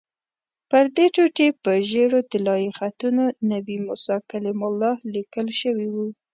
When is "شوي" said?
5.61-5.87